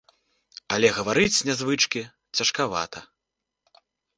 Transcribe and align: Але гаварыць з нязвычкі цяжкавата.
Але 0.77 0.87
гаварыць 0.97 1.35
з 1.37 1.47
нязвычкі 1.49 2.01
цяжкавата. 2.37 3.07